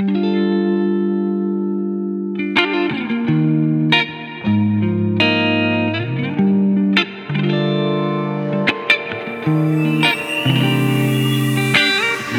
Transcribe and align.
thank 0.00 0.16
you 0.16 0.29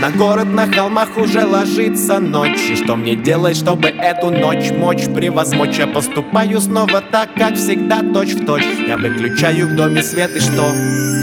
На 0.02 0.10
город 0.10 0.48
на 0.48 0.66
холмах 0.66 1.16
уже 1.16 1.46
ложится 1.46 2.20
ночь. 2.20 2.72
И 2.72 2.76
что 2.76 2.96
мне 2.96 3.16
делать, 3.16 3.56
чтобы 3.56 3.90
эту 3.90 4.32
ночь 4.32 4.72
мочь 4.72 5.06
превозмочь? 5.06 5.78
Я 5.78 5.86
поступаю 5.86 6.60
снова 6.60 7.02
так, 7.02 7.36
как 7.36 7.54
всегда, 7.54 8.02
точь 8.12 8.34
в 8.34 8.44
точь. 8.44 8.66
Я 8.88 8.98
выключаю 8.98 9.68
в 9.68 9.76
доме 9.76 10.02
свет 10.02 10.36
и 10.36 10.40
что? 10.40 10.74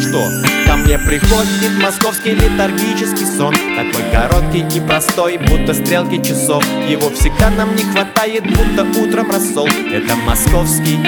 Что? 0.00 0.22
Ко 0.64 0.76
мне 0.76 0.96
приходит 0.96 1.72
московский 1.82 2.36
летаргический 2.36 3.26
сон. 3.26 3.52
Такой 3.52 4.04
короткий 4.12 4.64
и 4.76 4.80
простой, 4.80 5.38
будто 5.38 5.74
стрелки 5.74 6.22
часов. 6.22 6.64
Его 6.88 7.10
всегда 7.10 7.50
нам 7.50 7.74
не 7.74 7.82
хватает, 7.82 8.44
будто 8.44 8.86
утром 9.00 9.28
рассол. 9.28 9.66
Это 9.92 10.14
московский 10.24 10.98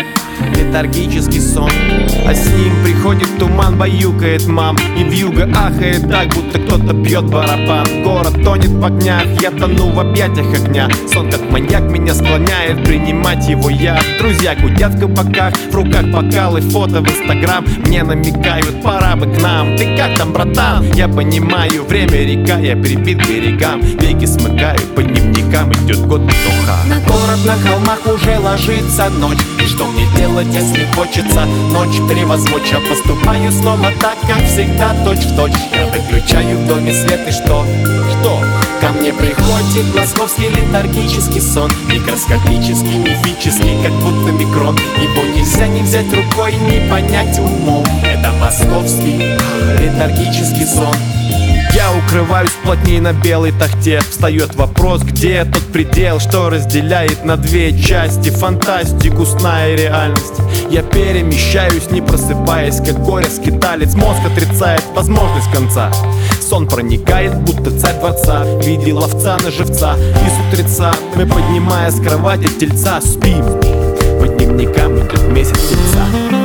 летаргический 0.57 1.41
сон. 1.41 1.71
А 2.27 2.35
с 2.35 2.47
ним 2.47 2.73
приходит 2.85 3.39
туман, 3.39 3.77
баюкает 3.77 4.47
мам. 4.47 4.77
И 4.99 5.05
вьюга 5.05 5.49
ахает 5.55 6.09
так, 6.11 6.29
будто 6.35 6.59
кто-то 6.59 6.95
бьет 6.95 7.25
барабан. 7.25 8.03
Город 8.05 8.35
тонет 8.45 8.71
в 8.71 8.85
огнях, 8.85 9.25
я 9.41 9.51
тону 9.51 9.91
в 9.91 10.01
объятиях 10.01 10.53
огня. 10.55 10.89
Сон 11.13 11.31
как 11.31 11.51
маньяк 11.51 11.83
меня 11.83 12.15
склоняет 12.15 12.85
принимать 12.85 13.49
его 13.49 13.71
я. 13.71 13.99
Друзья 14.19 14.55
гудят 14.55 14.95
в 14.95 15.01
кабаках, 15.01 15.55
в 15.71 15.75
руках 15.75 16.07
бокалы, 16.07 16.61
фото 16.61 17.01
в 17.01 17.09
инстаграм. 17.09 17.65
Мне 17.87 18.03
намекают, 18.03 18.83
пора 18.83 19.17
бы 19.17 19.27
к 19.27 19.41
нам. 19.41 19.77
Ты 19.77 19.97
как 19.97 20.17
там, 20.17 20.33
братан? 20.33 20.91
Я 20.95 21.09
понимаю, 21.09 21.85
время 21.85 22.25
река, 22.25 22.59
я 22.59 22.77
прибит 22.77 23.25
к 23.25 23.29
берегам. 23.29 23.81
Веки 23.81 24.27
смыкаю, 24.27 24.81
по 24.95 25.03
дневникам 25.03 25.73
идет 25.73 26.07
год 26.07 26.23
петуха 26.27 27.01
город 27.21 27.45
на 27.45 27.57
холмах 27.57 28.07
уже 28.07 28.39
ложится 28.39 29.11
ночь. 29.11 29.39
И 29.63 29.67
что 29.67 29.87
мне 29.87 30.07
делать, 30.17 30.30
если 30.39 30.87
хочется. 30.95 31.45
Ночь 31.73 31.97
превозмочь 32.09 32.71
Я 32.71 32.79
поступаю 32.81 33.51
снова 33.51 33.91
так, 34.01 34.17
как 34.29 34.45
всегда, 34.47 34.95
точь 35.05 35.25
в 35.25 35.37
точь. 35.37 35.53
Я 35.75 35.87
выключаю 35.87 36.59
в 36.59 36.69
доме 36.69 36.93
свет 36.93 37.27
и 37.27 37.33
что? 37.33 37.67
Что? 38.11 38.41
Ко 38.81 38.93
мне 38.93 39.13
приходит 39.13 39.95
московский 39.95 40.49
летаргический 40.49 41.41
сон. 41.41 41.71
Микроскопический, 41.89 42.99
мифический, 42.99 43.83
как 43.83 43.93
будто 43.95 44.33
микрон. 44.33 44.77
Его 45.01 45.23
нельзя 45.35 45.67
не 45.67 45.83
взять 45.83 46.13
рукой, 46.13 46.55
не 46.55 46.89
понять 46.89 47.39
умом. 47.39 47.85
Это 48.03 48.33
московский 48.33 49.37
летаргический 49.81 50.67
сон 50.67 50.95
я 51.81 51.93
укрываюсь 51.93 52.53
плотнее 52.63 53.01
на 53.01 53.15
белой 53.15 53.53
тахте. 53.53 54.01
Встает 54.01 54.55
вопрос, 54.55 55.03
где 55.03 55.45
тот 55.45 55.63
предел, 55.73 56.21
что 56.21 56.51
разделяет 56.51 57.25
на 57.25 57.39
две 57.39 57.73
части 57.79 58.29
Фантастику, 58.29 59.25
сна 59.25 59.67
и 59.67 59.77
реальность. 59.77 60.35
Я 60.69 60.83
перемещаюсь, 60.83 61.91
не 61.91 62.03
просыпаясь, 62.03 62.77
как 62.77 63.03
горе 63.03 63.27
скиталец 63.31 63.95
Мозг 63.95 64.21
отрицает 64.27 64.83
возможность 64.95 65.51
конца. 65.53 65.91
Сон 66.41 66.69
проникает, 66.69 67.35
будто 67.41 67.71
царь 67.79 67.99
дворца. 67.99 68.45
Видел 68.63 68.99
ловца 68.99 69.39
на 69.43 69.51
живца 69.51 69.97
И 69.97 70.29
с 70.29 70.53
утреца. 70.53 70.93
Мы, 71.15 71.27
поднимая 71.27 71.91
с 71.91 71.99
кровати 71.99 72.49
тельца 72.59 73.01
Спим, 73.01 73.45
по 74.21 74.29
дневникам 74.29 74.99
идет 74.99 75.23
месяц 75.29 75.59
тельца 75.71 76.40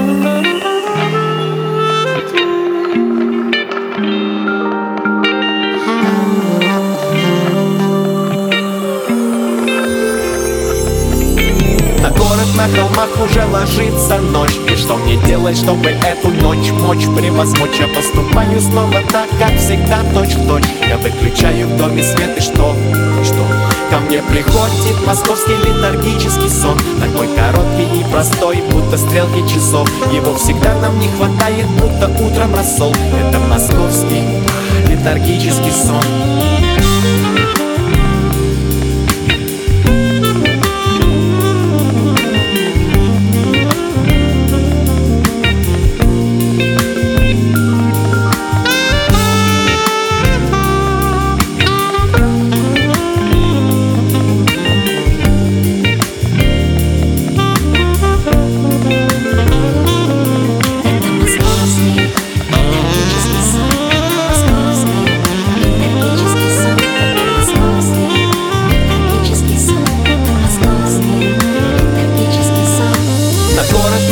На 12.56 12.70
холмах 12.70 13.09
уже 13.22 13.45
ложится 13.45 14.17
ночь. 14.17 14.58
И 14.72 14.75
что 14.78 14.95
мне 14.95 15.17
делать, 15.25 15.58
чтобы 15.58 15.89
эту 15.89 16.30
ночь 16.30 16.71
мочь 16.71 17.05
превозмочь? 17.17 17.80
Я 17.80 17.88
поступаю 17.88 18.61
снова 18.61 19.02
так, 19.11 19.30
как 19.38 19.58
всегда, 19.58 19.99
точь 20.14 20.36
в 20.36 20.48
точь 20.48 20.64
Я 20.88 20.98
выключаю 20.98 21.67
в 21.67 21.77
доме 21.77 22.02
свет 22.02 22.38
и 22.38 22.42
что? 22.42 22.76
Что? 23.23 23.45
Ко 23.89 23.99
мне 23.99 24.21
приходит 24.23 25.05
московский 25.05 25.55
летаргический 25.66 26.49
сон. 26.49 26.77
Такой 27.02 27.27
короткий 27.36 27.99
и 27.99 28.04
простой, 28.10 28.64
будто 28.72 28.98
стрелки 28.98 29.45
часов. 29.54 29.89
Его 30.14 30.33
всегда 30.36 30.76
нам 30.80 30.98
не 30.99 31.10
хватает, 31.10 31.67
будто 31.82 32.08
утром 32.23 32.55
рассол. 32.55 32.95
Это 33.20 33.39
московский 33.39 34.23
летаргический 34.87 35.72
сон 35.72 36.55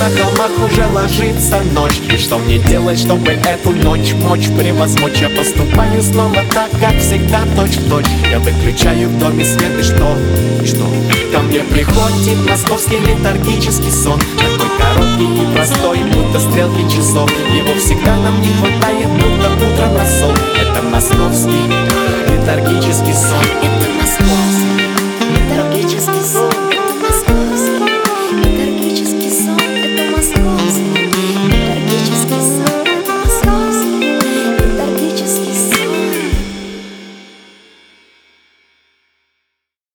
на 0.03 0.09
холмах 0.09 0.51
уже 0.69 0.85
ложится 0.87 1.61
ночь. 1.71 2.01
И 2.11 2.17
что 2.17 2.37
мне 2.37 2.57
делать, 2.57 2.99
чтобы 2.99 3.31
эту 3.31 3.71
ночь 3.71 4.13
мочь 4.13 4.49
превозмочь? 4.49 5.21
Я 5.21 5.29
поступаю 5.29 6.01
снова 6.01 6.41
так, 6.51 6.69
как 6.79 6.97
всегда, 6.99 7.43
точь 7.55 7.77
в 7.77 7.89
точь 7.89 8.09
Я 8.29 8.39
выключаю 8.39 9.07
в 9.09 9.17
доме 9.19 9.45
свет 9.45 9.79
и 9.79 9.83
что? 9.83 10.17
Что? 10.65 10.85
Ко 11.31 11.39
мне 11.43 11.61
приходит 11.61 12.37
московский 12.49 12.99
летаргический 12.99 13.91
сон. 13.91 14.19
Такой 14.37 14.69
короткий 14.77 15.43
и 15.43 15.55
простой, 15.55 15.99
будто 16.03 16.39
стрелки 16.39 16.83
часов. 16.93 17.29
Его 17.55 17.73
всегда 17.79 18.17
нам 18.17 18.41
не 18.41 18.49
хватает, 18.53 19.07
будто 19.07 19.51
утром 19.53 19.97
рассол 19.97 20.33
Это 20.59 20.81
московский 20.83 21.63
летаргический 22.29 23.13
сон. 23.13 23.43
Это 23.61 23.89
московский 24.01 24.83
летаргический 25.31 26.23
сон. 26.23 26.42